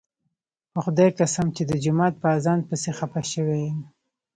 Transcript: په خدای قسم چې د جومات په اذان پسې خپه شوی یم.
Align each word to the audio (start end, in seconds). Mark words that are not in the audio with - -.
په 0.73 0.79
خدای 0.85 1.09
قسم 1.19 1.45
چې 1.55 1.63
د 1.69 1.71
جومات 1.83 2.13
په 2.21 2.27
اذان 2.37 2.59
پسې 2.67 2.89
خپه 2.97 3.21
شوی 3.31 3.59
یم. 3.67 3.79